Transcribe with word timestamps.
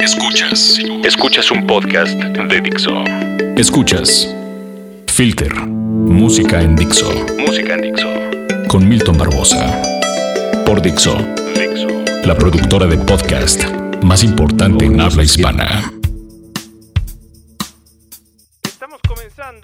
Escuchas. 0.00 0.78
Escuchas 1.04 1.50
un 1.50 1.66
podcast 1.66 2.14
de 2.14 2.60
Dixo. 2.62 3.04
Escuchas. 3.56 4.34
Filter. 5.08 5.54
Música 5.54 6.62
en 6.62 6.74
Dixo. 6.74 7.12
Música 7.38 7.74
en 7.74 7.82
Dixo. 7.82 8.08
Con 8.68 8.88
Milton 8.88 9.18
Barbosa. 9.18 9.82
Por 10.64 10.80
Dixo. 10.80 11.18
Dixo. 11.54 11.88
La 12.24 12.34
productora 12.34 12.86
de 12.86 12.96
podcast 12.96 13.62
más 14.02 14.24
importante 14.24 14.86
en 14.86 15.02
habla 15.02 15.22
hispana. 15.22 15.92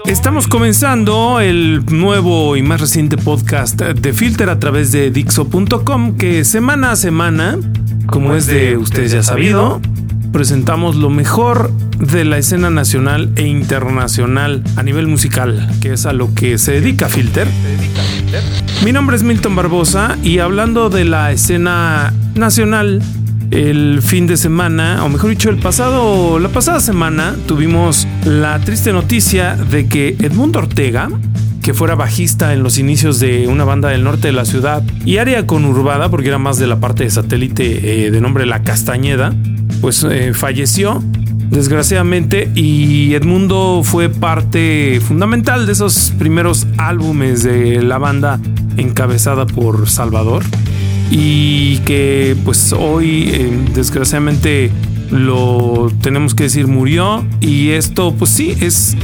Estamos 0.05 0.47
comenzando 0.49 1.41
el 1.41 1.85
nuevo 1.87 2.57
y 2.57 2.63
más 2.63 2.83
reciente 2.83 3.17
podcast 3.17 3.81
de 3.81 4.13
Filter 4.13 4.51
a 4.51 4.59
través 4.59 4.93
de 4.93 5.11
Dixo.com 5.11 6.19
que 6.19 6.45
semana 6.45 6.93
a 6.93 6.97
semana, 6.97 7.59
como 8.07 8.35
es 8.35 8.47
de 8.47 8.77
ustedes 8.77 9.13
ya 9.13 9.23
sabido, 9.23 9.81
presentamos 10.37 10.97
lo 10.97 11.09
mejor 11.09 11.71
de 11.99 12.27
la 12.27 12.37
escena 12.37 12.69
nacional 12.69 13.33
e 13.37 13.47
internacional 13.47 14.63
a 14.77 14.83
nivel 14.83 15.07
musical, 15.07 15.67
que 15.81 15.95
es 15.95 16.05
a 16.05 16.13
lo 16.13 16.35
que 16.35 16.59
se 16.59 16.73
dedica 16.73 17.09
Filter. 17.09 17.49
Mi 18.85 18.93
nombre 18.93 19.17
es 19.17 19.23
Milton 19.23 19.57
Barbosa 19.57 20.19
y 20.23 20.41
hablando 20.41 20.91
de 20.91 21.07
la 21.07 21.33
escena 21.33 22.13
nacional, 22.35 23.01
el 23.51 24.03
fin 24.03 24.27
de 24.27 24.37
semana, 24.37 25.07
o 25.07 25.09
mejor 25.09 25.31
dicho, 25.31 25.49
el 25.49 25.57
pasado, 25.57 26.39
la 26.39 26.51
pasada 26.51 26.81
semana, 26.81 27.35
tuvimos 27.47 28.07
la 28.27 28.59
triste 28.59 28.93
noticia 28.93 29.57
de 29.57 29.89
que 29.89 30.17
Edmundo 30.21 30.59
Ortega, 30.59 31.09
que 31.63 31.73
fuera 31.73 31.95
bajista 31.95 32.53
en 32.53 32.63
los 32.63 32.77
inicios 32.77 33.21
de 33.21 33.49
una 33.49 33.65
banda 33.65 33.89
del 33.89 34.05
norte 34.05 34.29
de 34.29 34.33
la 34.33 34.45
ciudad 34.45 34.83
y 35.07 35.17
área 35.17 35.47
conurbada, 35.47 36.11
porque 36.11 36.29
era 36.29 36.37
más 36.37 36.59
de 36.59 36.67
la 36.67 36.79
parte 36.79 37.05
de 37.05 37.11
satélite 37.11 38.05
eh, 38.05 38.11
de 38.11 38.21
nombre 38.21 38.45
La 38.45 38.63
Castañeda, 38.63 39.33
pues 39.81 40.05
eh, 40.05 40.33
falleció 40.35 41.03
desgraciadamente 41.51 42.51
y 42.55 43.15
Edmundo 43.15 43.83
fue 43.85 44.09
parte 44.09 45.01
fundamental 45.01 45.67
de 45.67 45.73
esos 45.73 46.13
primeros 46.19 46.67
álbumes 46.77 47.43
de 47.43 47.83
la 47.83 47.99
banda 47.99 48.41
encabezada 48.77 49.47
por 49.47 49.89
Salvador 49.89 50.43
y 51.11 51.79
que 51.79 52.37
pues 52.45 52.73
hoy 52.73 53.31
eh, 53.33 53.59
desgraciadamente 53.75 54.71
lo 55.11 55.93
tenemos 56.03 56.35
que 56.35 56.45
decir 56.45 56.67
murió 56.67 57.25
y 57.41 57.71
esto 57.71 58.13
pues 58.13 58.33
sí 58.33 58.57
es 58.61 58.97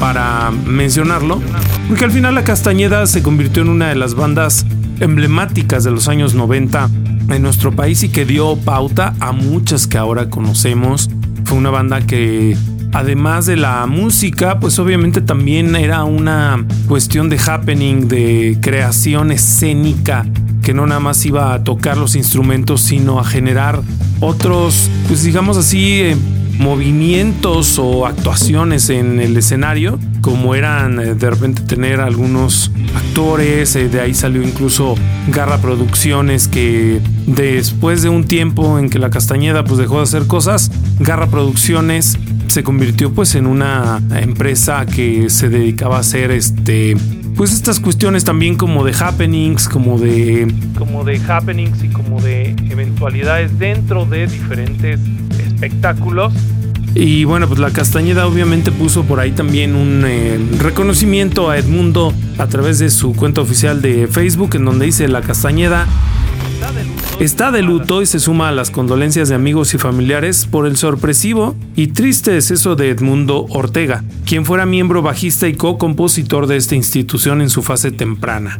para 0.00 0.50
mencionarlo 0.50 1.40
porque 1.88 2.04
al 2.04 2.10
final 2.10 2.34
la 2.34 2.42
Castañeda 2.42 3.06
se 3.06 3.22
convirtió 3.22 3.62
en 3.62 3.68
una 3.68 3.88
de 3.88 3.94
las 3.94 4.16
bandas 4.16 4.66
emblemáticas 4.98 5.84
de 5.84 5.92
los 5.92 6.08
años 6.08 6.34
90 6.34 6.90
en 7.28 7.42
nuestro 7.42 7.72
país 7.72 8.02
y 8.02 8.08
que 8.08 8.24
dio 8.24 8.56
pauta 8.56 9.14
a 9.20 9.32
muchas 9.32 9.86
que 9.86 9.98
ahora 9.98 10.30
conocemos. 10.30 11.10
Fue 11.44 11.58
una 11.58 11.70
banda 11.70 12.00
que 12.06 12.56
además 12.92 13.46
de 13.46 13.56
la 13.56 13.86
música, 13.86 14.60
pues 14.60 14.78
obviamente 14.78 15.20
también 15.20 15.74
era 15.76 16.04
una 16.04 16.64
cuestión 16.86 17.28
de 17.28 17.38
happening, 17.38 18.08
de 18.08 18.58
creación 18.60 19.32
escénica, 19.32 20.24
que 20.62 20.72
no 20.72 20.86
nada 20.86 21.00
más 21.00 21.24
iba 21.26 21.52
a 21.52 21.64
tocar 21.64 21.98
los 21.98 22.14
instrumentos, 22.14 22.80
sino 22.80 23.18
a 23.18 23.24
generar 23.24 23.82
otros, 24.20 24.88
pues 25.08 25.24
digamos 25.24 25.56
así, 25.56 26.00
eh, 26.00 26.16
movimientos 26.58 27.78
o 27.78 28.06
actuaciones 28.06 28.90
en 28.90 29.20
el 29.20 29.36
escenario, 29.36 29.98
como 30.20 30.54
eran 30.54 31.00
eh, 31.00 31.14
de 31.14 31.30
repente 31.30 31.62
tener 31.62 32.00
algunos 32.00 32.70
actores, 32.94 33.74
eh, 33.76 33.88
de 33.88 34.00
ahí 34.00 34.14
salió 34.14 34.42
incluso 34.42 34.94
Garra 35.28 35.58
Producciones 35.58 36.48
que 36.48 37.00
después 37.26 38.02
de 38.02 38.08
un 38.08 38.24
tiempo 38.24 38.78
en 38.78 38.90
que 38.90 38.98
la 38.98 39.10
Castañeda 39.10 39.64
pues 39.64 39.78
dejó 39.78 39.98
de 39.98 40.04
hacer 40.04 40.26
cosas, 40.26 40.70
Garra 41.00 41.26
Producciones 41.26 42.18
se 42.48 42.62
convirtió 42.62 43.12
pues 43.12 43.34
en 43.34 43.46
una 43.46 44.00
empresa 44.20 44.86
que 44.86 45.28
se 45.30 45.48
dedicaba 45.48 45.96
a 45.96 46.00
hacer 46.00 46.30
este 46.30 46.96
pues 47.36 47.52
estas 47.52 47.80
cuestiones 47.80 48.22
también 48.22 48.54
como 48.54 48.84
de 48.84 48.94
happenings, 48.96 49.68
como 49.68 49.98
de 49.98 50.46
como 50.78 51.02
de 51.02 51.20
happenings 51.26 51.82
y 51.82 51.88
como 51.88 52.20
de 52.20 52.50
eventualidades 52.70 53.58
dentro 53.58 54.04
de 54.06 54.28
diferentes 54.28 55.00
Y 56.94 57.24
bueno, 57.24 57.48
pues 57.48 57.58
la 57.58 57.70
Castañeda 57.70 58.26
obviamente 58.26 58.70
puso 58.70 59.02
por 59.04 59.18
ahí 59.18 59.32
también 59.32 59.74
un 59.74 60.04
eh, 60.06 60.38
reconocimiento 60.60 61.50
a 61.50 61.58
Edmundo 61.58 62.14
a 62.38 62.46
través 62.46 62.78
de 62.78 62.88
su 62.88 63.14
cuenta 63.14 63.40
oficial 63.40 63.82
de 63.82 64.06
Facebook 64.06 64.54
en 64.54 64.64
donde 64.64 64.86
dice 64.86 65.08
la 65.08 65.20
Castañeda 65.20 65.88
está 67.18 67.50
de 67.50 67.62
luto 67.62 68.02
y 68.02 68.06
se 68.06 68.20
suma 68.20 68.48
a 68.48 68.52
las 68.52 68.70
condolencias 68.70 69.28
de 69.28 69.34
amigos 69.34 69.74
y 69.74 69.78
familiares 69.78 70.46
por 70.46 70.66
el 70.66 70.76
sorpresivo 70.76 71.56
y 71.74 71.88
triste 71.88 72.30
deceso 72.30 72.76
de 72.76 72.90
Edmundo 72.90 73.46
Ortega, 73.50 74.04
quien 74.24 74.44
fuera 74.44 74.64
miembro 74.66 75.02
bajista 75.02 75.48
y 75.48 75.54
co-compositor 75.54 76.46
de 76.46 76.56
esta 76.56 76.76
institución 76.76 77.40
en 77.42 77.50
su 77.50 77.62
fase 77.62 77.90
temprana. 77.90 78.58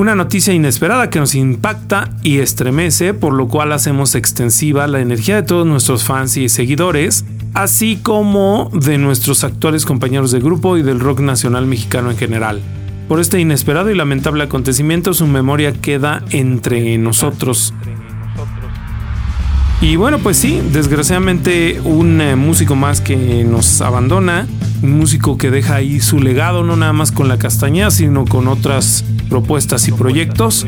Una 0.00 0.14
noticia 0.14 0.54
inesperada 0.54 1.10
que 1.10 1.18
nos 1.18 1.34
impacta 1.34 2.08
y 2.22 2.38
estremece, 2.38 3.12
por 3.12 3.34
lo 3.34 3.48
cual 3.48 3.70
hacemos 3.70 4.14
extensiva 4.14 4.86
la 4.86 5.00
energía 5.00 5.36
de 5.36 5.42
todos 5.42 5.66
nuestros 5.66 6.04
fans 6.04 6.38
y 6.38 6.48
seguidores, 6.48 7.26
así 7.52 7.98
como 8.02 8.70
de 8.72 8.96
nuestros 8.96 9.44
actuales 9.44 9.84
compañeros 9.84 10.30
de 10.30 10.40
grupo 10.40 10.78
y 10.78 10.82
del 10.82 11.00
rock 11.00 11.20
nacional 11.20 11.66
mexicano 11.66 12.10
en 12.10 12.16
general. 12.16 12.62
Por 13.08 13.20
este 13.20 13.40
inesperado 13.40 13.90
y 13.90 13.94
lamentable 13.94 14.42
acontecimiento, 14.42 15.12
su 15.12 15.26
memoria 15.26 15.74
queda 15.74 16.24
entre 16.30 16.96
nosotros. 16.96 17.74
Y 19.82 19.96
bueno, 19.96 20.18
pues 20.20 20.38
sí, 20.38 20.62
desgraciadamente 20.72 21.78
un 21.84 22.22
eh, 22.22 22.36
músico 22.36 22.74
más 22.74 23.02
que 23.02 23.44
nos 23.44 23.82
abandona, 23.82 24.46
un 24.82 24.92
músico 24.92 25.36
que 25.36 25.50
deja 25.50 25.74
ahí 25.74 26.00
su 26.00 26.20
legado, 26.20 26.64
no 26.64 26.74
nada 26.74 26.94
más 26.94 27.12
con 27.12 27.28
la 27.28 27.36
castaña, 27.36 27.90
sino 27.90 28.24
con 28.24 28.48
otras 28.48 29.04
propuestas 29.30 29.88
y 29.88 29.92
proyectos. 29.92 30.66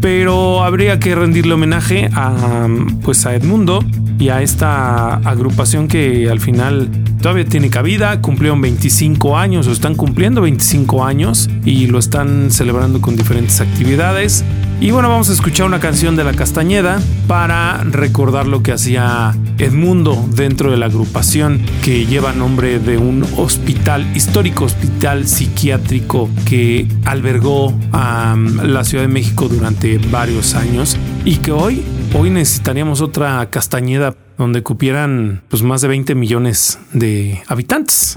Pero 0.00 0.64
habría 0.64 0.98
que 0.98 1.14
rendirle 1.14 1.52
homenaje 1.52 2.08
a, 2.14 2.66
pues 3.02 3.26
a 3.26 3.34
Edmundo 3.34 3.84
y 4.18 4.30
a 4.30 4.40
esta 4.40 5.16
agrupación 5.16 5.88
que 5.88 6.30
al 6.30 6.40
final 6.40 6.88
todavía 7.20 7.44
tiene 7.44 7.68
cabida, 7.68 8.22
cumplieron 8.22 8.60
25 8.60 9.36
años 9.36 9.66
o 9.66 9.72
están 9.72 9.94
cumpliendo 9.94 10.40
25 10.40 11.04
años 11.04 11.50
y 11.64 11.86
lo 11.86 11.98
están 11.98 12.50
celebrando 12.50 13.00
con 13.00 13.16
diferentes 13.16 13.60
actividades. 13.60 14.44
Y 14.78 14.90
bueno, 14.90 15.08
vamos 15.08 15.30
a 15.30 15.32
escuchar 15.32 15.66
una 15.66 15.80
canción 15.80 16.16
de 16.16 16.24
La 16.24 16.34
Castañeda 16.34 17.00
para 17.26 17.82
recordar 17.82 18.46
lo 18.46 18.62
que 18.62 18.72
hacía 18.72 19.34
Edmundo 19.56 20.22
dentro 20.34 20.70
de 20.70 20.76
la 20.76 20.86
agrupación 20.86 21.62
que 21.82 22.04
lleva 22.04 22.34
nombre 22.34 22.78
de 22.78 22.98
un 22.98 23.24
hospital, 23.38 24.06
histórico 24.14 24.64
hospital 24.64 25.26
psiquiátrico 25.26 26.28
que 26.44 26.86
albergó 27.06 27.74
a 27.92 28.36
la 28.36 28.84
Ciudad 28.84 29.04
de 29.04 29.08
México 29.08 29.48
durante 29.48 29.96
varios 29.96 30.54
años 30.54 30.98
y 31.24 31.36
que 31.36 31.52
hoy, 31.52 31.82
hoy 32.12 32.28
necesitaríamos 32.28 33.00
otra 33.00 33.48
Castañeda 33.48 34.14
donde 34.36 34.62
cupieran 34.62 35.42
pues, 35.48 35.62
más 35.62 35.80
de 35.80 35.88
20 35.88 36.14
millones 36.14 36.78
de 36.92 37.42
habitantes. 37.48 38.14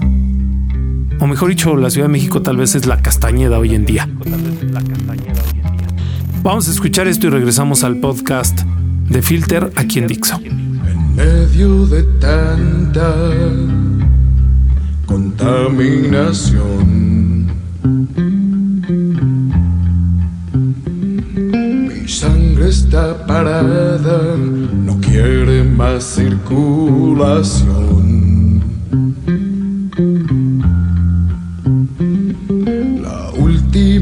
O 1.20 1.26
mejor 1.26 1.48
dicho, 1.48 1.76
la 1.76 1.90
Ciudad 1.90 2.06
de 2.06 2.12
México 2.12 2.42
tal 2.42 2.58
vez 2.58 2.74
es 2.74 2.86
la 2.86 3.00
Castañeda 3.00 3.58
hoy 3.58 3.74
en 3.74 3.86
día. 3.86 4.08
Vamos 6.42 6.68
a 6.68 6.70
escuchar 6.70 7.06
esto 7.06 7.26
y 7.26 7.30
regresamos 7.30 7.84
al 7.84 7.98
podcast 7.98 8.62
de 8.62 9.20
Filter 9.20 9.70
aquí 9.76 9.98
en 9.98 10.06
Dixo. 10.06 10.40
En 10.42 11.14
medio 11.14 11.86
de 11.86 12.02
tanta 12.18 13.14
contaminación, 15.04 17.46
mi 21.88 22.08
sangre 22.08 22.70
está 22.70 23.26
parada, 23.26 24.34
no 24.38 24.98
quiere 24.98 25.62
más 25.62 26.04
circulación. 26.04 28.09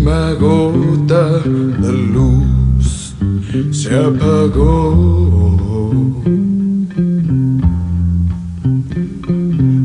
Última 0.08 0.32
gota 0.34 1.38
de 1.44 1.93
luz 1.93 3.14
se 3.70 3.94
apagó. 3.94 5.44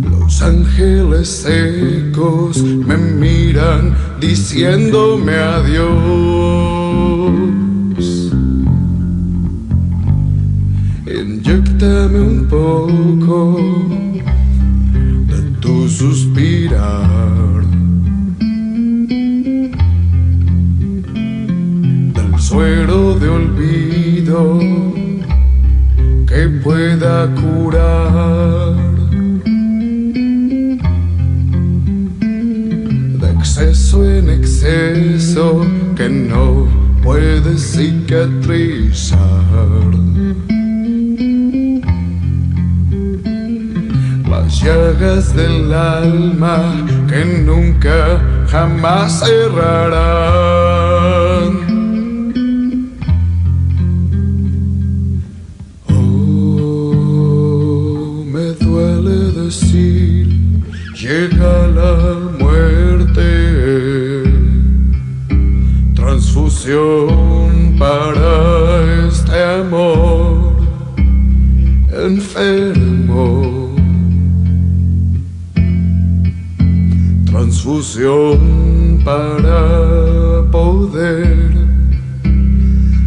Los 0.10 0.42
ángeles 0.42 1.28
secos 1.28 2.64
me 2.64 2.98
miran 2.98 3.96
diciéndome 4.20 5.36
adiós. 5.36 5.94
Inyectame 11.06 12.20
un 12.20 12.48
poco 12.48 13.58
de 15.28 15.42
tu 15.60 15.90
suspirar. 15.90 17.23
Suero 22.54 23.16
de 23.16 23.30
olvido 23.30 24.60
que 26.28 26.48
pueda 26.64 27.28
curar. 27.34 28.76
De 33.22 33.32
exceso 33.32 34.06
en 34.06 34.30
exceso 34.30 35.66
que 35.96 36.08
no 36.08 36.68
puede 37.02 37.58
cicatrizar. 37.58 39.20
Las 44.30 44.62
llagas 44.62 45.36
del 45.36 45.74
alma 45.74 46.86
que 47.10 47.26
nunca 47.48 48.22
jamás 48.48 49.24
cerrarán. 49.26 50.83
Decir, 59.54 60.28
llega 60.96 61.68
la 61.68 62.18
muerte, 62.40 64.24
transfusión 65.94 67.76
para 67.78 69.08
este 69.08 69.44
amor 69.44 70.54
enfermo. 71.92 73.76
Transfusión 77.26 79.02
para 79.06 80.50
poder 80.52 81.54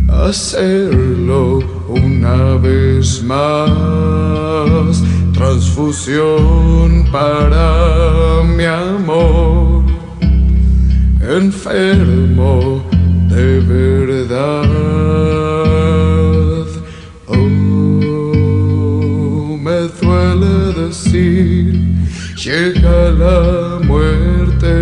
hacerlo 0.08 1.60
una 1.88 2.56
vez 2.56 3.22
más. 3.24 5.05
Transfusión 5.36 7.06
para 7.12 8.42
mi 8.56 8.64
amor 8.64 9.84
enfermo 11.20 12.82
de 13.28 13.60
verdad. 13.60 14.64
Oh, 17.26 17.36
me 19.60 19.88
duele 20.00 20.72
decir, 20.86 21.82
llega 22.42 23.10
la 23.10 23.78
muerte 23.84 24.74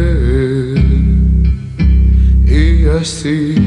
y 2.47 2.87
así 2.87 3.64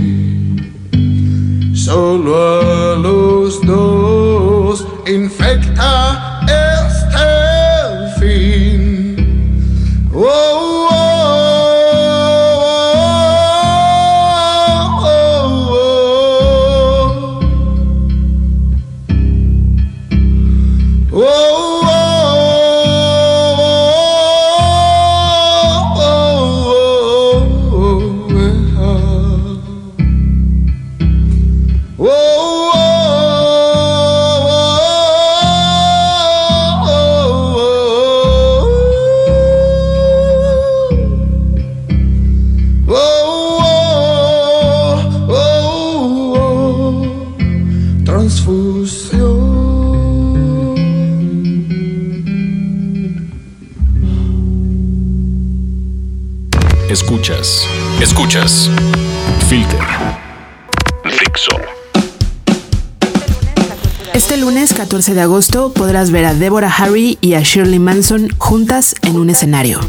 14 64.97 65.13
de 65.13 65.21
agosto 65.21 65.71
podrás 65.73 66.09
ver 66.09 66.25
a 66.25 66.33
Deborah 66.33 66.73
Harry 66.75 67.19
y 67.21 67.35
a 67.35 67.41
Shirley 67.41 67.77
Manson 67.77 68.29
juntas 68.39 68.95
en 69.03 69.17
un 69.17 69.29
escenario. 69.29 69.79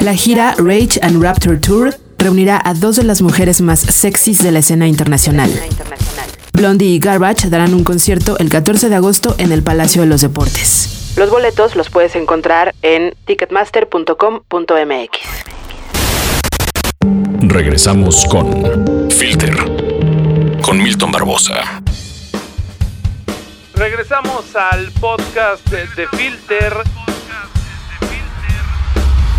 La 0.00 0.12
gira 0.12 0.54
Rage 0.58 1.00
and 1.00 1.22
Rapture 1.22 1.56
Tour 1.56 1.94
reunirá 2.18 2.60
a 2.62 2.74
dos 2.74 2.96
de 2.96 3.04
las 3.04 3.22
mujeres 3.22 3.62
más 3.62 3.80
sexys 3.80 4.42
de 4.42 4.52
la 4.52 4.58
escena 4.58 4.86
internacional. 4.86 5.50
Blondie 6.52 6.88
y 6.88 6.98
Garbage 6.98 7.48
darán 7.48 7.72
un 7.72 7.82
concierto 7.82 8.36
el 8.38 8.50
14 8.50 8.90
de 8.90 8.96
agosto 8.96 9.34
en 9.38 9.50
el 9.50 9.62
Palacio 9.62 10.02
de 10.02 10.08
los 10.08 10.20
Deportes. 10.20 11.14
Los 11.16 11.30
boletos 11.30 11.74
los 11.74 11.88
puedes 11.88 12.14
encontrar 12.16 12.74
en 12.82 13.14
ticketmaster.com.mx. 13.24 15.10
Regresamos 17.48 18.26
con 18.26 19.10
Filter. 19.10 19.56
Con 20.60 20.82
Milton 20.82 21.10
Barbosa. 21.10 21.79
Regresamos 23.80 24.54
al 24.56 24.92
podcast 25.00 25.66
de, 25.70 26.06
Filter. 26.08 26.70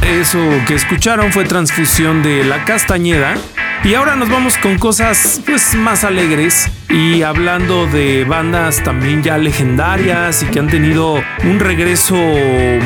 Eso 0.02 0.40
que 0.68 0.76
escucharon 0.76 1.32
fue 1.32 1.46
transfusión 1.46 2.24
de 2.24 2.44
la 2.44 2.66
Castañeda. 2.66 3.36
Y 3.84 3.96
ahora 3.96 4.16
nos 4.16 4.30
vamos 4.30 4.58
con 4.58 4.78
cosas 4.78 5.42
pues 5.46 5.74
más 5.76 6.04
alegres 6.04 6.70
y 6.88 7.24
hablando 7.24 7.88
de 7.88 8.26
bandas 8.26 8.84
también 8.84 9.24
ya 9.24 9.38
legendarias 9.40 10.44
y 10.44 10.46
que 10.48 10.60
han 10.60 10.68
tenido 10.68 11.24
un 11.44 11.60
regreso 11.60 12.16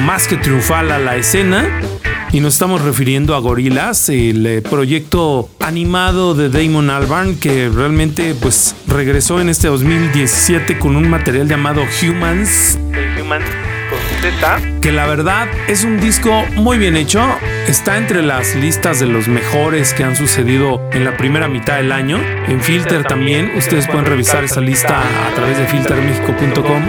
más 0.05 0.27
que 0.27 0.37
triunfal 0.37 0.91
a 0.91 0.99
la 0.99 1.17
escena. 1.17 1.67
Y 2.31 2.39
nos 2.39 2.53
estamos 2.53 2.81
refiriendo 2.81 3.35
a 3.35 3.39
Gorilas, 3.39 4.09
el 4.09 4.45
eh, 4.45 4.61
proyecto 4.61 5.49
animado 5.59 6.33
de 6.33 6.49
Damon 6.49 6.89
Albarn 6.89 7.39
que 7.39 7.69
realmente 7.69 8.35
pues 8.35 8.75
regresó 8.87 9.39
en 9.39 9.49
este 9.49 9.67
2017 9.67 10.79
con 10.79 10.95
un 10.95 11.09
material 11.09 11.47
llamado 11.47 11.83
Humans. 12.01 12.77
Z, 14.31 14.59
que 14.81 14.91
la 14.91 15.05
verdad 15.05 15.47
es 15.67 15.83
un 15.83 15.99
disco 15.99 16.45
muy 16.55 16.79
bien 16.79 16.97
hecho. 16.97 17.23
Está 17.67 17.99
entre 17.99 18.23
las 18.23 18.55
listas 18.55 18.99
de 18.99 19.05
los 19.05 19.27
mejores 19.27 19.93
que 19.93 20.03
han 20.03 20.15
sucedido 20.15 20.81
en 20.93 21.05
la 21.05 21.15
primera 21.15 21.47
mitad 21.47 21.75
del 21.75 21.91
año. 21.91 22.19
En 22.47 22.59
Filter 22.59 23.03
también, 23.03 23.51
ustedes 23.55 23.85
pueden 23.85 24.05
revisar 24.05 24.43
esa 24.43 24.61
lista 24.61 24.99
a 24.99 25.35
través 25.35 25.59
de 25.59 25.67
filtermexico.com. 25.67 26.83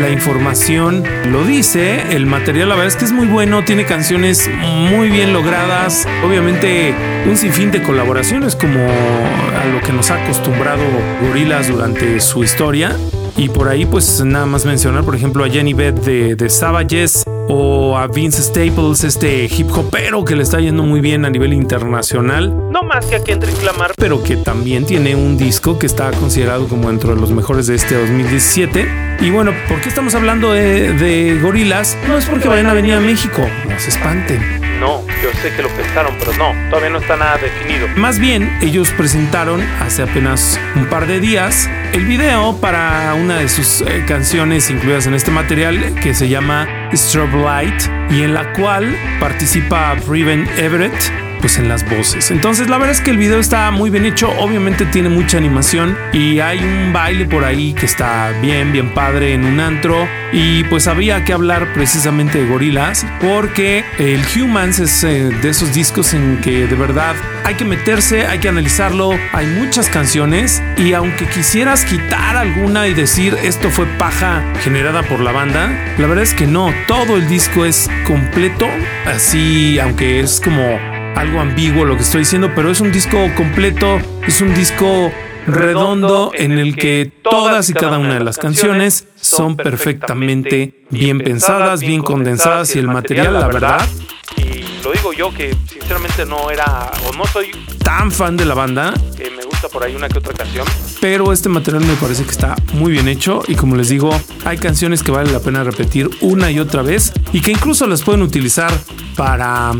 La 0.00 0.10
información 0.10 1.04
lo 1.30 1.44
dice, 1.44 2.16
el 2.16 2.26
material 2.26 2.70
la 2.70 2.74
verdad 2.74 2.88
es 2.88 2.96
que 2.96 3.04
es 3.04 3.12
muy 3.12 3.28
bueno, 3.28 3.62
tiene 3.62 3.84
canciones 3.84 4.50
muy 4.90 5.08
bien 5.08 5.32
logradas, 5.32 6.08
obviamente 6.26 6.94
un 7.26 7.36
sinfín 7.36 7.70
de 7.70 7.80
colaboraciones 7.82 8.56
como 8.56 8.80
a 8.80 9.66
lo 9.72 9.80
que 9.82 9.92
nos 9.92 10.10
ha 10.10 10.24
acostumbrado 10.24 10.82
Gorillaz 11.20 11.68
durante 11.68 12.18
su 12.18 12.42
historia. 12.42 12.96
Y 13.36 13.48
por 13.48 13.68
ahí, 13.68 13.86
pues 13.86 14.22
nada 14.24 14.46
más 14.46 14.66
mencionar, 14.66 15.04
por 15.04 15.16
ejemplo, 15.16 15.44
a 15.44 15.48
Jenny 15.48 15.72
Beth 15.72 16.00
de, 16.00 16.36
de 16.36 16.50
Savages 16.50 17.24
o 17.48 17.96
a 17.96 18.06
Vince 18.06 18.42
Staples, 18.42 19.04
este 19.04 19.44
hip 19.46 19.70
hopero 19.70 20.24
que 20.24 20.36
le 20.36 20.42
está 20.42 20.60
yendo 20.60 20.82
muy 20.82 21.00
bien 21.00 21.24
a 21.24 21.30
nivel 21.30 21.52
internacional. 21.52 22.70
No 22.70 22.82
más 22.82 23.06
que 23.06 23.16
a 23.16 23.24
Kendrick 23.24 23.62
Lamar, 23.62 23.92
pero 23.96 24.22
que 24.22 24.36
también 24.36 24.84
tiene 24.84 25.16
un 25.16 25.38
disco 25.38 25.78
que 25.78 25.86
está 25.86 26.10
considerado 26.12 26.68
como 26.68 26.88
dentro 26.88 27.14
de 27.14 27.20
los 27.20 27.30
mejores 27.30 27.66
de 27.66 27.74
este 27.74 27.94
2017. 27.94 29.16
Y 29.20 29.30
bueno, 29.30 29.52
¿por 29.68 29.80
qué 29.80 29.88
estamos 29.88 30.14
hablando 30.14 30.52
de, 30.52 30.92
de 30.92 31.38
gorilas? 31.40 31.96
No 32.08 32.18
es 32.18 32.26
porque 32.26 32.48
vayan 32.48 32.66
a 32.66 32.74
venir 32.74 32.94
a 32.94 33.00
México, 33.00 33.42
no 33.68 33.78
se 33.78 33.90
espanten. 33.90 34.60
No, 34.78 35.00
yo 35.22 35.30
sé 35.40 35.54
que 35.54 35.62
lo 35.62 35.68
pensaron, 35.68 36.14
pero 36.18 36.32
no, 36.36 36.52
todavía 36.68 36.90
no 36.90 36.98
está 36.98 37.16
nada 37.16 37.38
definido. 37.38 37.86
Más 37.96 38.18
bien, 38.18 38.50
ellos 38.60 38.90
presentaron 38.90 39.60
hace 39.80 40.02
apenas 40.02 40.58
un 40.74 40.86
par 40.86 41.06
de 41.06 41.20
días 41.20 41.68
el 41.92 42.06
video 42.06 42.56
para 42.56 43.14
una 43.14 43.38
de 43.38 43.48
sus 43.48 43.82
eh, 43.82 44.04
canciones 44.06 44.70
incluidas 44.70 45.06
en 45.06 45.14
este 45.14 45.30
material 45.30 45.94
que 46.02 46.14
se 46.14 46.28
llama 46.28 46.66
Strobe 46.94 47.42
Light 47.42 47.82
y 48.10 48.22
en 48.22 48.32
la 48.34 48.52
cual 48.54 48.96
participa 49.20 49.94
Riven 50.08 50.48
Everett 50.56 50.94
pues 51.42 51.58
en 51.58 51.68
las 51.68 51.84
voces. 51.90 52.30
Entonces 52.30 52.70
la 52.70 52.78
verdad 52.78 52.94
es 52.94 53.02
que 53.02 53.10
el 53.10 53.18
video 53.18 53.38
está 53.38 53.70
muy 53.70 53.90
bien 53.90 54.06
hecho, 54.06 54.30
obviamente 54.38 54.86
tiene 54.86 55.10
mucha 55.10 55.36
animación 55.36 55.98
y 56.12 56.38
hay 56.38 56.60
un 56.60 56.92
baile 56.92 57.26
por 57.26 57.44
ahí 57.44 57.74
que 57.74 57.84
está 57.84 58.32
bien, 58.40 58.72
bien 58.72 58.94
padre 58.94 59.34
en 59.34 59.44
un 59.44 59.60
antro. 59.60 60.08
Y 60.32 60.64
pues 60.64 60.86
había 60.86 61.26
que 61.26 61.34
hablar 61.34 61.74
precisamente 61.74 62.38
de 62.38 62.48
gorilas 62.48 63.04
porque 63.20 63.84
el 63.98 64.22
Humans 64.34 64.78
es 64.78 65.04
eh, 65.04 65.24
de 65.42 65.48
esos 65.50 65.74
discos 65.74 66.14
en 66.14 66.40
que 66.40 66.66
de 66.66 66.74
verdad 66.74 67.14
hay 67.44 67.54
que 67.56 67.66
meterse, 67.66 68.26
hay 68.26 68.38
que 68.38 68.48
analizarlo, 68.48 69.10
hay 69.32 69.46
muchas 69.46 69.90
canciones 69.90 70.62
y 70.78 70.94
aunque 70.94 71.26
quisieras 71.26 71.84
quitar 71.84 72.36
alguna 72.36 72.88
y 72.88 72.94
decir 72.94 73.36
esto 73.42 73.68
fue 73.68 73.84
paja 73.98 74.42
generada 74.62 75.02
por 75.02 75.20
la 75.20 75.32
banda, 75.32 75.94
la 75.98 76.06
verdad 76.06 76.22
es 76.22 76.34
que 76.34 76.46
no, 76.46 76.72
todo 76.86 77.16
el 77.16 77.28
disco 77.28 77.66
es 77.66 77.90
completo, 78.06 78.68
así 79.04 79.78
aunque 79.80 80.20
es 80.20 80.40
como 80.40 80.91
algo 81.22 81.38
ambiguo 81.38 81.84
lo 81.84 81.94
que 81.94 82.02
estoy 82.02 82.20
diciendo, 82.20 82.50
pero 82.52 82.68
es 82.68 82.80
un 82.80 82.90
disco 82.90 83.16
completo, 83.36 84.00
es 84.26 84.40
un 84.40 84.52
disco 84.54 85.12
redondo 85.46 86.32
en 86.34 86.58
el 86.58 86.74
que 86.74 87.12
todas 87.22 87.70
y 87.70 87.74
cada 87.74 87.98
una 87.98 88.14
de 88.14 88.24
las 88.24 88.38
canciones 88.38 89.06
son 89.20 89.56
perfectamente 89.56 90.74
bien 90.90 91.18
pensadas, 91.18 91.80
bien 91.80 92.02
condensadas 92.02 92.74
y 92.74 92.80
el 92.80 92.88
material, 92.88 93.34
la 93.34 93.46
verdad. 93.46 93.88
Y 94.36 94.82
lo 94.82 94.90
digo 94.90 95.12
yo 95.12 95.32
que 95.32 95.54
sinceramente 95.70 96.26
no 96.26 96.50
era 96.50 96.90
o 97.08 97.16
no 97.16 97.24
soy 97.26 97.52
tan 97.84 98.10
fan 98.10 98.36
de 98.36 98.44
la 98.44 98.54
banda. 98.54 98.92
Que 99.16 99.30
me 99.30 99.44
gusta 99.44 99.68
por 99.68 99.84
ahí 99.84 99.94
una 99.94 100.08
que 100.08 100.18
otra 100.18 100.34
canción. 100.34 100.66
Pero 101.00 101.32
este 101.32 101.48
material 101.48 101.84
me 101.84 101.94
parece 101.94 102.24
que 102.24 102.30
está 102.30 102.56
muy 102.72 102.90
bien 102.90 103.06
hecho 103.06 103.42
y 103.46 103.54
como 103.54 103.76
les 103.76 103.88
digo, 103.88 104.10
hay 104.44 104.58
canciones 104.58 105.04
que 105.04 105.12
vale 105.12 105.30
la 105.30 105.38
pena 105.38 105.62
repetir 105.62 106.10
una 106.20 106.50
y 106.50 106.58
otra 106.58 106.82
vez 106.82 107.12
y 107.32 107.42
que 107.42 107.52
incluso 107.52 107.86
las 107.86 108.02
pueden 108.02 108.22
utilizar 108.22 108.72
para 109.16 109.72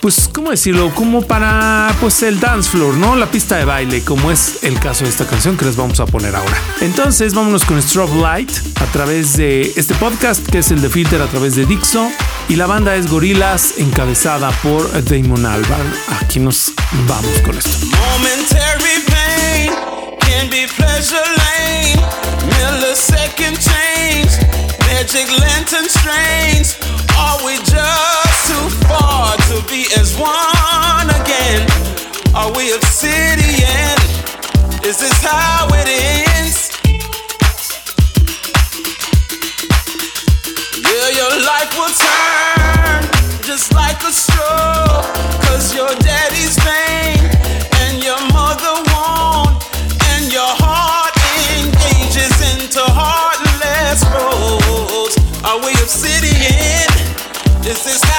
pues, 0.00 0.28
¿cómo 0.32 0.50
decirlo? 0.50 0.94
Como 0.94 1.22
para, 1.22 1.94
pues, 2.00 2.22
el 2.22 2.38
dance 2.38 2.70
floor, 2.70 2.94
¿no? 2.94 3.16
La 3.16 3.30
pista 3.30 3.56
de 3.56 3.64
baile, 3.64 4.02
como 4.04 4.30
es 4.30 4.62
el 4.62 4.78
caso 4.78 5.04
de 5.04 5.10
esta 5.10 5.26
canción 5.26 5.56
que 5.56 5.64
les 5.64 5.76
vamos 5.76 5.98
a 6.00 6.06
poner 6.06 6.36
ahora. 6.36 6.56
Entonces, 6.80 7.34
vámonos 7.34 7.64
con 7.64 7.80
Strobe 7.82 8.20
Light 8.20 8.50
a 8.80 8.86
través 8.92 9.36
de 9.36 9.72
este 9.76 9.94
podcast, 9.94 10.46
que 10.46 10.58
es 10.58 10.70
el 10.70 10.80
de 10.80 10.88
Filter 10.88 11.20
a 11.20 11.26
través 11.26 11.56
de 11.56 11.66
Dixo. 11.66 12.10
Y 12.48 12.56
la 12.56 12.66
banda 12.66 12.94
es 12.96 13.08
Gorilas, 13.08 13.74
encabezada 13.78 14.50
por 14.62 14.90
Damon 15.04 15.44
Albarn. 15.44 15.92
Aquí 16.20 16.38
nos 16.38 16.72
vamos 17.06 17.40
con 17.44 17.58
esto. 17.58 17.86
Momentary 18.12 19.02
pain 19.06 19.72
can 20.20 20.48
be 20.48 20.66
pleasure 20.76 21.18
lane. 21.36 22.00
Millisecond 22.46 23.58
change. 23.58 24.38
Magic 24.86 25.28
lantern. 25.38 25.88
Are 27.28 27.44
we 27.44 27.54
just 27.58 28.38
too 28.48 28.66
far 28.88 29.36
to 29.50 29.56
be 29.68 29.84
as 30.00 30.16
one 30.16 31.08
again? 31.20 31.68
Are 32.34 32.50
we 32.56 32.72
obsidian? 32.72 33.96
Is 34.82 34.96
this 34.98 35.18
how 35.22 35.68
it 35.72 35.88
ends? 35.88 36.72
Yeah, 40.88 41.08
your 41.20 41.34
life 41.44 41.70
will 41.76 41.94
turn 42.06 43.02
just 43.44 43.74
like 43.74 44.00
a 44.02 44.12
straw. 44.12 45.02
Cause 45.44 45.74
your 45.74 45.94
daddy's 46.08 46.56
vain 46.64 47.20
and 47.82 48.02
your 48.02 48.20
mother 48.32 48.74
won't, 48.90 49.47
This 57.68 57.86
is 57.86 58.17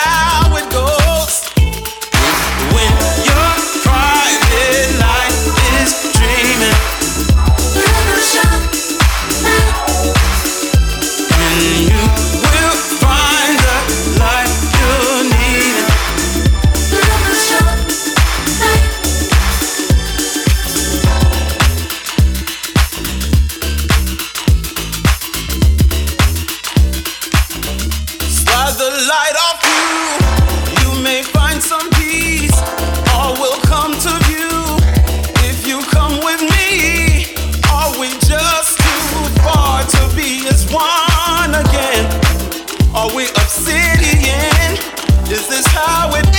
we 43.16 43.28
obsidian? 43.30 44.78
Is 45.32 45.48
this 45.48 45.66
how 45.68 46.10
it 46.16 46.39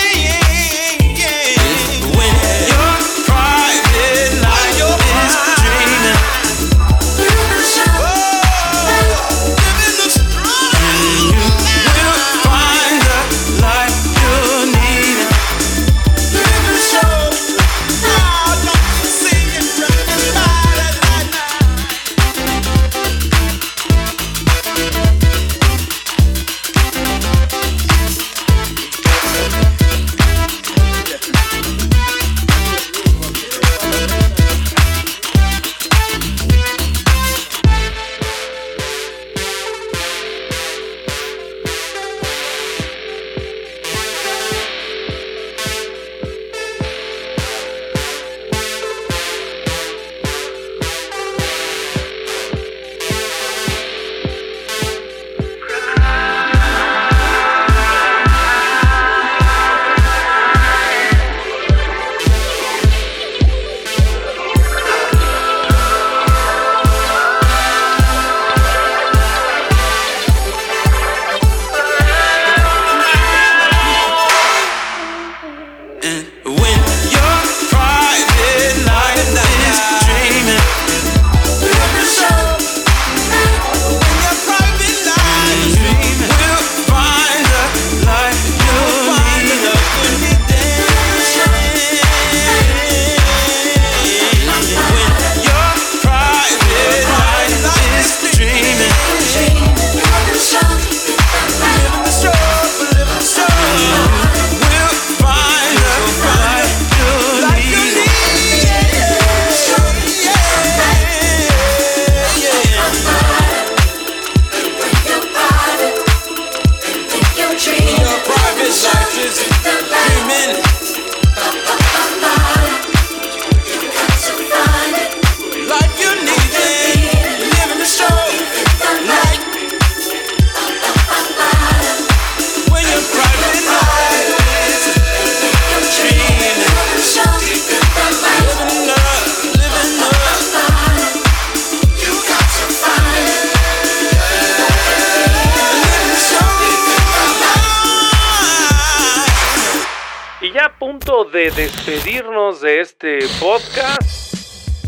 de 151.33 151.51
despedirnos 151.51 152.61
de 152.61 152.81
este 152.81 153.19
podcast. 153.39 154.35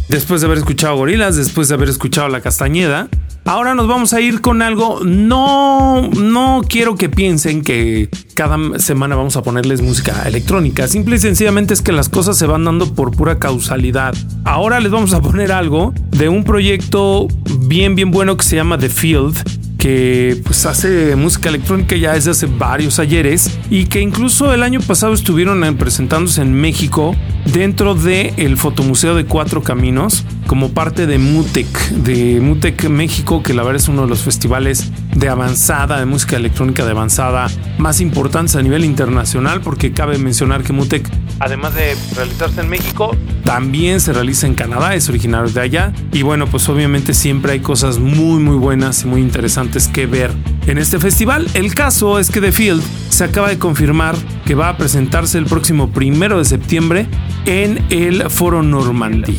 Después 0.09 0.41
de 0.41 0.47
haber 0.47 0.59
escuchado 0.59 0.97
Gorilas, 0.97 1.37
después 1.37 1.69
de 1.69 1.75
haber 1.75 1.89
escuchado 1.89 2.29
La 2.29 2.41
Castañeda, 2.41 3.09
ahora 3.45 3.75
nos 3.75 3.87
vamos 3.87 4.13
a 4.13 4.21
ir 4.21 4.41
con 4.41 4.61
algo. 4.61 5.01
No, 5.05 6.09
no 6.09 6.63
quiero 6.69 6.97
que 6.97 7.09
piensen 7.09 7.63
que 7.63 8.09
cada 8.35 8.79
semana 8.79 9.15
vamos 9.15 9.37
a 9.37 9.43
ponerles 9.43 9.83
música 9.83 10.23
electrónica. 10.27 10.89
Simple 10.89 11.17
y 11.17 11.19
sencillamente 11.21 11.75
es 11.75 11.83
que 11.83 11.93
las 11.93 12.09
cosas 12.09 12.37
se 12.37 12.47
van 12.47 12.65
dando 12.65 12.93
por 12.95 13.17
pura 13.17 13.39
causalidad. 13.39 14.15
Ahora 14.45 14.81
les 14.81 14.91
vamos 14.91 15.15
a 15.15 15.23
poner 15.23 15.53
algo 15.53 15.95
de 16.11 16.29
un 16.29 16.45
proyecto 16.45 17.29
bien, 17.61 17.95
bien 17.95 18.11
bueno 18.11 18.37
que 18.37 18.45
se 18.45 18.57
llama 18.57 18.79
The 18.79 18.89
Field 18.89 19.62
que 19.83 20.41
pues 20.45 20.65
hace 20.65 21.17
música 21.17 21.49
electrónica 21.49 21.97
ya 21.97 22.13
desde 22.13 22.31
hace 22.31 22.47
varios 22.47 23.01
ayeres 23.01 23.59
y 23.69 23.87
que 23.87 24.01
incluso 24.01 24.55
el 24.55 24.63
año 24.63 24.81
pasado 24.81 25.13
estuvieron 25.13 25.77
presentándose 25.77 26.41
en 26.41 26.55
México 26.55 27.17
dentro 27.47 27.97
del 27.97 28.33
el 28.37 28.57
Fotomuseo 28.57 29.17
de 29.17 29.25
Cuatro 29.25 29.65
Caminos 29.65 30.25
como 30.47 30.69
parte 30.69 31.09
de 31.09 31.19
Mutec, 31.19 31.67
de 31.91 32.41
Mutec 32.41 32.89
México, 32.89 33.43
que 33.43 33.55
la 33.55 33.65
verdad 33.65 33.83
es 33.83 33.89
uno 33.89 34.03
de 34.03 34.09
los 34.09 34.23
festivales 34.23 34.93
de 35.17 35.29
avanzada, 35.29 35.99
de 35.99 36.07
música 36.07 36.37
electrónica 36.37 36.85
de 36.85 36.93
avanzada 36.93 37.49
más 37.79 38.01
importantes 38.01 38.55
a 38.55 38.63
nivel 38.63 38.85
internacional, 38.85 39.63
porque 39.63 39.93
cabe 39.93 40.17
mencionar 40.19 40.63
que 40.63 40.73
Mutec, 40.73 41.09
además 41.39 41.75
de 41.75 41.97
realizarse 42.15 42.61
en 42.61 42.69
México, 42.69 43.17
también 43.45 44.01
se 44.01 44.13
realiza 44.13 44.47
en 44.47 44.55
Canadá, 44.55 44.95
es 44.95 45.09
originario 45.09 45.51
de 45.51 45.61
allá. 45.61 45.93
Y 46.13 46.23
bueno, 46.23 46.47
pues 46.47 46.69
obviamente 46.69 47.15
siempre 47.15 47.53
hay 47.53 47.61
cosas 47.61 47.99
muy, 47.99 48.41
muy 48.41 48.57
buenas 48.57 49.03
y 49.03 49.07
muy 49.07 49.21
interesantes 49.21 49.89
que 49.89 50.07
ver 50.07 50.31
en 50.67 50.79
este 50.79 50.99
festival. 50.99 51.47
El 51.55 51.75
caso 51.75 52.19
es 52.19 52.31
que 52.31 52.41
The 52.41 52.53
Field 52.53 52.83
se 53.09 53.25
acaba 53.25 53.49
de 53.49 53.59
confirmar 53.59 54.15
que 54.45 54.55
va 54.55 54.69
a 54.69 54.77
presentarse 54.77 55.39
el 55.39 55.47
próximo 55.47 55.91
primero 55.91 56.39
de 56.39 56.45
septiembre 56.45 57.07
en 57.47 57.85
el 57.91 58.31
Foro 58.31 58.63
Normandy. 58.63 59.39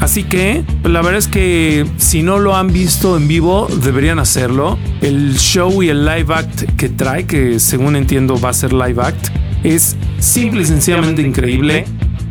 Así 0.00 0.22
que 0.22 0.64
la 0.84 1.02
verdad 1.02 1.18
es 1.18 1.26
que 1.26 1.84
si 1.96 2.22
no 2.22 2.38
lo 2.38 2.56
han 2.56 2.72
visto 2.72 3.16
en 3.16 3.26
vivo, 3.26 3.68
deberían 3.82 4.18
hacerlo. 4.18 4.78
El 5.00 5.36
show 5.38 5.82
y 5.82 5.88
el 5.88 6.04
live 6.04 6.32
act 6.32 6.76
que 6.76 6.88
trae, 6.88 7.26
que 7.26 7.58
según 7.58 7.96
entiendo 7.96 8.38
va 8.38 8.50
a 8.50 8.54
ser 8.54 8.72
live 8.72 9.02
act, 9.02 9.28
es 9.62 9.96
simple 10.18 10.62
y 10.62 10.64
sencillamente 10.64 11.22
increíble. 11.22 11.84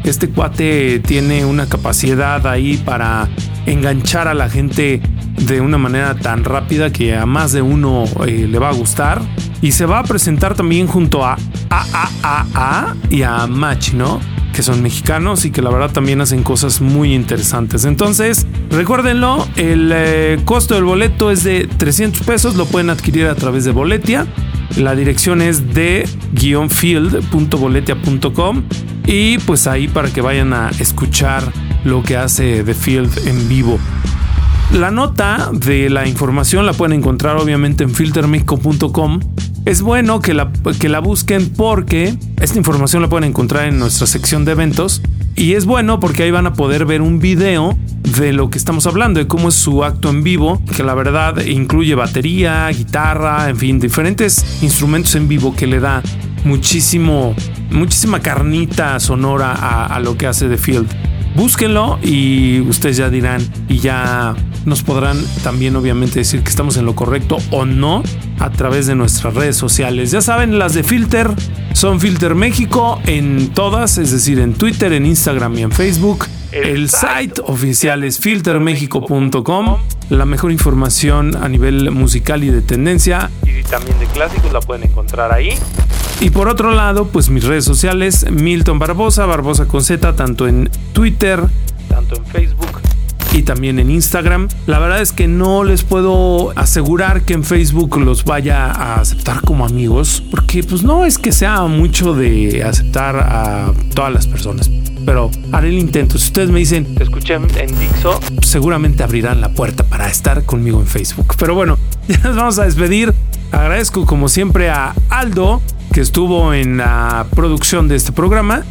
Este 0.04 0.30
cuate 0.30 1.00
tiene 1.00 1.46
una 1.46 1.68
capacidad 1.68 2.46
ahí 2.48 2.78
para 2.78 3.28
enganchar 3.66 4.28
a 4.28 4.34
la 4.34 4.50
gente 4.50 5.02
de 5.38 5.62
una 5.62 5.78
manera 5.78 6.16
tan 6.16 6.44
rápida 6.44 6.92
que 6.92 7.16
a 7.16 7.26
más 7.26 7.52
de 7.52 7.62
uno 7.62 8.06
eh, 8.26 8.48
le 8.50 8.60
va 8.60 8.70
a 8.70 8.74
gustar. 8.74 9.22
Y 9.62 9.72
se 9.72 9.86
va 9.86 10.00
a 10.00 10.04
presentar 10.04 10.56
también 10.56 10.88
junto 10.88 11.26
a 11.26 11.38
AAAA 11.70 12.96
y 13.10 13.24
a 13.24 13.48
Match, 13.48 13.94
¿no? 13.94 14.20
que 14.58 14.64
son 14.64 14.82
mexicanos 14.82 15.46
y 15.46 15.52
que 15.52 15.62
la 15.62 15.70
verdad 15.70 15.92
también 15.92 16.20
hacen 16.20 16.42
cosas 16.42 16.82
muy 16.82 17.14
interesantes. 17.14 17.86
Entonces, 17.86 18.48
recuérdenlo, 18.72 19.48
el 19.56 19.92
eh, 19.94 20.40
costo 20.46 20.74
del 20.74 20.84
boleto 20.84 21.30
es 21.30 21.44
de 21.44 21.68
300 21.68 22.26
pesos, 22.26 22.56
lo 22.56 22.66
pueden 22.66 22.90
adquirir 22.90 23.28
a 23.28 23.36
través 23.36 23.66
de 23.66 23.72
Boletia. 23.72 24.26
La 24.78 24.96
dirección 24.96 25.42
es 25.42 25.74
de 25.74 26.08
guionfield.boletia.com 26.34 28.64
y 29.08 29.40
pues 29.40 29.66
ahí 29.66 29.88
para 29.88 30.14
que 30.14 30.22
vayan 30.22 30.54
a 30.54 30.70
escuchar 30.80 31.52
lo 31.84 32.04
que 32.04 32.16
hace 32.16 32.64
The 32.64 32.76
Field 32.76 33.28
en 33.28 33.50
vivo. 33.50 33.80
La 34.74 34.92
nota 34.92 35.50
de 35.52 35.90
la 35.90 36.08
información 36.08 36.68
la 36.68 36.74
pueden 36.74 37.00
encontrar 37.00 37.38
obviamente 37.38 37.84
en 37.84 37.90
filtermexico.com. 37.90 39.20
Es 39.66 39.82
bueno 39.82 40.20
que 40.20 40.36
la, 40.36 40.52
que 40.80 40.90
la 40.90 41.00
busquen 41.00 41.50
porque 41.50 42.16
esta 42.40 42.60
información 42.60 43.02
la 43.02 43.10
pueden 43.10 43.30
encontrar 43.30 43.68
en 43.68 43.80
nuestra 43.80 44.06
sección 44.06 44.46
de 44.46 44.52
eventos. 44.52 45.02
Y 45.38 45.54
es 45.54 45.66
bueno 45.66 46.00
porque 46.00 46.24
ahí 46.24 46.32
van 46.32 46.48
a 46.48 46.54
poder 46.54 46.88
ver 46.88 47.04
un 47.04 47.20
video 47.20 47.78
de 48.20 48.34
lo 48.34 48.50
que 48.50 48.58
estamos 48.58 48.88
hablando, 48.88 49.20
de 49.20 49.28
cómo 49.28 49.50
es 49.50 49.54
su 49.54 49.84
acto 49.84 50.10
en 50.10 50.24
vivo, 50.24 50.60
que 50.76 50.82
la 50.82 50.96
verdad 50.96 51.46
incluye 51.46 51.94
batería, 51.94 52.68
guitarra, 52.70 53.48
en 53.48 53.56
fin, 53.56 53.80
diferentes 53.80 54.64
instrumentos 54.64 55.14
en 55.14 55.28
vivo 55.28 55.56
que 55.56 55.68
le 55.68 55.80
da 55.80 56.02
muchísimo, 56.44 57.36
muchísima 57.70 58.20
carnita 58.20 59.00
sonora 59.00 59.52
a, 59.52 59.86
a 59.86 60.00
lo 60.00 60.18
que 60.18 60.26
hace 60.26 60.50
The 60.50 60.58
Field. 60.58 60.88
Búsquenlo 61.36 62.00
y 62.02 62.62
ustedes 62.62 62.98
ya 62.98 63.12
dirán 63.12 63.48
y 63.70 63.78
ya 63.78 64.36
nos 64.68 64.84
podrán 64.84 65.18
también 65.44 65.78
obviamente 65.78 66.20
decir 66.20 66.44
que 66.44 66.50
estamos 66.50 66.76
en 66.76 66.86
lo 66.86 66.94
correcto 66.94 67.38
o 67.52 67.66
no 67.66 68.04
a 68.38 68.50
través 68.50 68.86
de 68.86 68.96
nuestras 68.96 69.34
redes 69.34 69.56
sociales. 69.56 70.12
Ya 70.12 70.20
saben, 70.20 70.60
las 70.60 70.74
de 70.74 70.84
Filter 70.84 71.30
son 71.72 72.02
Filter 72.02 72.36
México 72.36 73.00
en 73.06 73.48
todas, 73.54 73.98
es 73.98 74.12
decir, 74.12 74.40
en 74.40 74.54
Twitter, 74.54 74.92
en 74.92 75.06
Instagram 75.06 75.58
y 75.58 75.62
en 75.62 75.72
Facebook. 75.72 76.26
El 76.52 76.90
site 76.90 77.42
oficial 77.46 78.04
es 78.04 78.20
filtermexico.com. 78.20 79.78
La 80.10 80.26
mejor 80.26 80.52
información 80.52 81.38
a 81.38 81.48
nivel 81.48 81.90
musical 81.92 82.44
y 82.44 82.50
de 82.50 82.62
tendencia. 82.62 83.32
Y 83.44 83.64
también 83.64 83.98
de 84.00 84.08
clásicos 84.08 84.52
la 84.52 84.60
pueden 84.60 84.84
encontrar 84.84 85.32
ahí. 85.32 85.52
Y 86.20 86.30
por 86.32 86.50
otro 86.50 86.74
lado, 86.74 87.08
pues 87.08 87.30
mis 87.30 87.46
redes 87.46 87.64
sociales, 87.64 88.30
Milton 88.30 88.80
Barbosa, 88.80 89.26
Barbosa 89.26 89.66
con 89.66 89.82
Z, 89.82 90.14
tanto 90.18 90.46
en 90.46 90.70
Twitter, 90.92 91.42
tanto 91.88 92.18
en 92.18 92.26
Facebook 92.26 92.67
y 93.38 93.44
también 93.44 93.80
en 93.80 93.92
Instagram. 93.92 94.48
La 94.66 94.80
verdad 94.80 95.02
es 95.02 95.12
que 95.12 95.28
no 95.28 95.64
les 95.64 95.84
puedo 95.84 96.52
asegurar 96.58 97.22
que 97.22 97.34
en 97.34 97.44
Facebook 97.44 97.98
los 97.98 98.26
vaya 98.26 98.72
a 98.72 99.00
aceptar 99.00 99.42
como 99.42 99.66
amigos, 99.66 100.24
porque 100.32 100.64
pues 100.64 100.84
no 100.84 101.06
es 101.06 101.18
que 101.18 101.32
sea 101.32 101.64
mucho 101.66 102.14
de 102.14 102.64
aceptar 102.64 103.16
a 103.18 103.72
todas 103.94 104.12
las 104.12 104.28
personas. 104.28 104.70
Pero 105.06 105.30
haré 105.52 105.70
el 105.70 105.78
intento. 105.78 106.18
Si 106.18 106.26
ustedes 106.26 106.50
me 106.50 106.60
dicen, 106.60 106.96
te 106.96 107.04
escuché 107.04 107.36
en 107.36 107.48
Dixo, 107.48 108.20
seguramente 108.42 109.04
abrirán 109.04 109.40
la 109.40 109.50
puerta 109.50 109.84
para 109.84 110.08
estar 110.08 110.44
conmigo 110.44 110.80
en 110.80 110.88
Facebook. 110.88 111.36
Pero 111.38 111.54
bueno, 111.54 111.78
ya 112.08 112.18
nos 112.20 112.36
vamos 112.36 112.60
a 112.60 112.66
despedir. 112.66 113.14
Agradezco 113.52 114.06
como 114.06 114.28
siempre 114.28 114.70
a 114.70 114.94
Aldo 115.10 115.62
que 115.94 116.02
estuvo 116.02 116.54
en 116.54 116.78
la 116.78 117.26
producción 117.34 117.88
de 117.88 117.96
este 117.96 118.12
programa, 118.12 118.64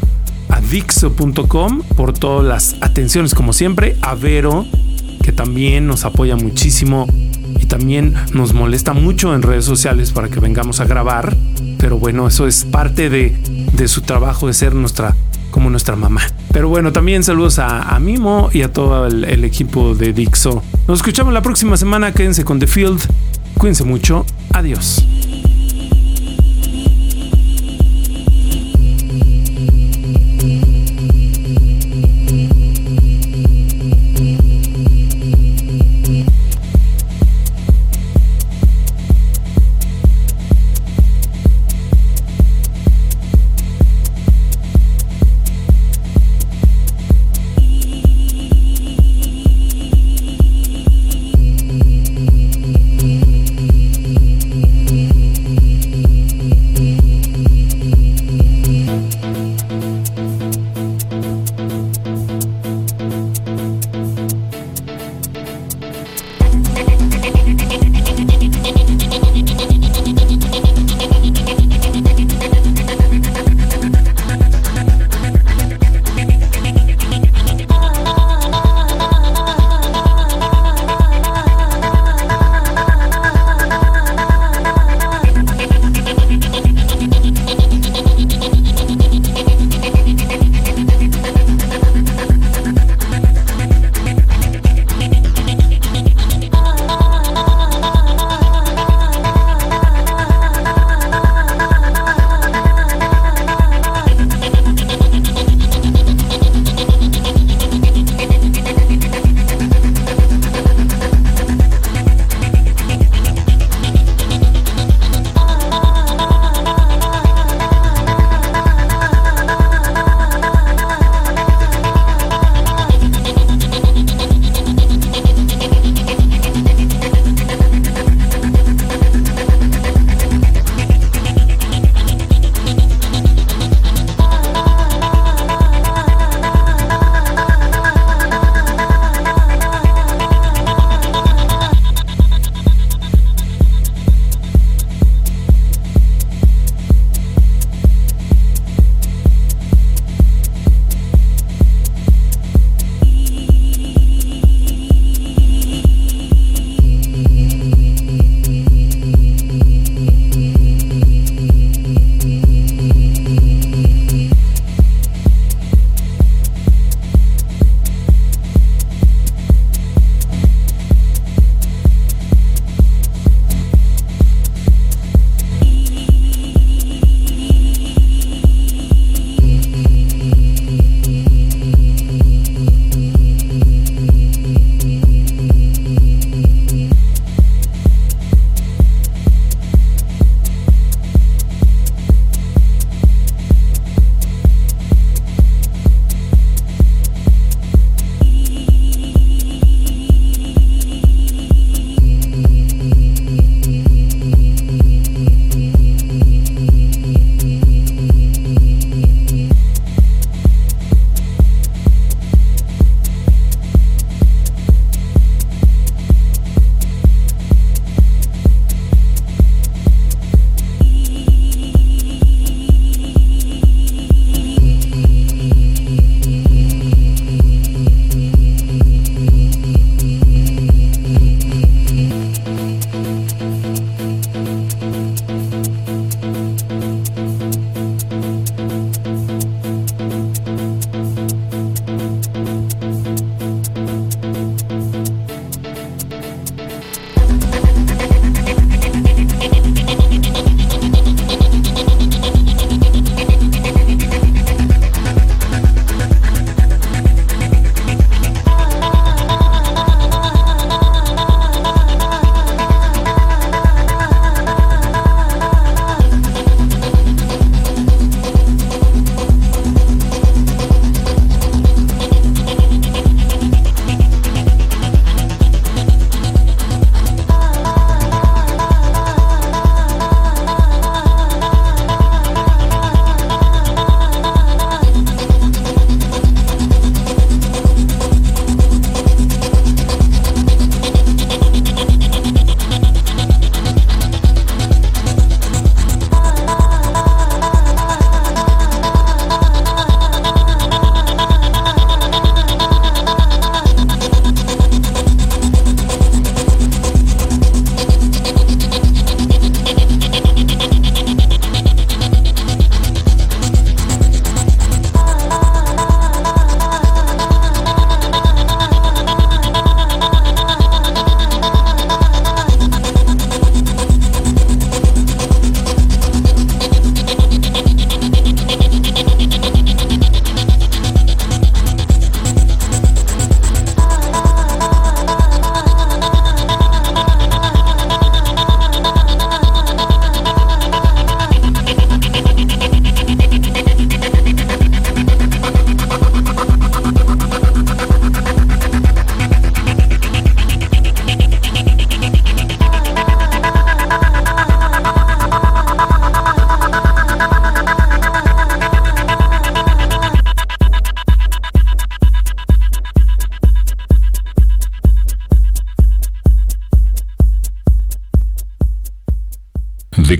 a 0.49 0.61
Dixo.com 0.61 1.83
por 1.97 2.13
todas 2.13 2.47
las 2.47 2.77
atenciones 2.81 3.35
como 3.35 3.53
siempre, 3.53 3.97
a 4.03 4.15
Vero 4.15 4.67
que 5.23 5.33
también 5.33 5.87
nos 5.87 6.05
apoya 6.05 6.37
muchísimo 6.37 7.07
y 7.59 7.67
también 7.67 8.15
nos 8.33 8.53
molesta 8.53 8.93
mucho 8.93 9.35
en 9.35 9.43
redes 9.43 9.65
sociales 9.65 10.13
para 10.13 10.29
que 10.29 10.39
vengamos 10.39 10.79
a 10.81 10.85
grabar, 10.85 11.37
pero 11.79 11.99
bueno, 11.99 12.29
eso 12.29 12.47
es 12.47 12.65
parte 12.65 13.11
de, 13.11 13.37
de 13.73 13.89
su 13.89 14.03
trabajo 14.03 14.47
de 14.47 14.55
ser 14.55 14.75
nuestra 14.75 15.17
como 15.51 15.71
nuestra 15.71 15.97
mamá. 15.97 16.21
Pero 16.53 16.69
bueno, 16.69 16.93
también 16.93 17.25
saludos 17.25 17.59
a, 17.59 17.99
Mimo 17.99 18.51
y 18.53 18.63
a 18.63 18.73
todo 18.73 19.07
el, 19.07 19.25
el, 19.25 19.43
equipo 19.43 19.95
de 19.95 20.13
Dixo. 20.13 20.63
Nos 20.87 20.99
escuchamos 20.99 21.33
la 21.33 21.41
próxima 21.41 21.79
semana. 21.79 22.13
Quédense 22.13 22.45
con 22.45 22.59
The 22.59 22.67
Field. 22.67 23.01
Cuídense 23.57 23.85
mucho. 23.85 24.27
Adiós. 24.53 25.07